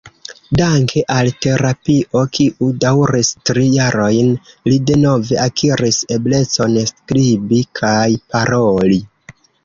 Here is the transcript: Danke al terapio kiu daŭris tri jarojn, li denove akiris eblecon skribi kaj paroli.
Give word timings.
Danke 0.59 1.01
al 1.15 1.27
terapio 1.45 2.21
kiu 2.37 2.69
daŭris 2.85 3.27
tri 3.49 3.65
jarojn, 3.73 4.31
li 4.69 4.79
denove 4.91 5.37
akiris 5.43 5.99
eblecon 6.15 6.79
skribi 6.93 7.61
kaj 7.81 8.07
paroli. 8.37 8.99